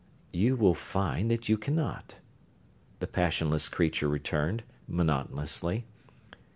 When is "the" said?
2.97-3.05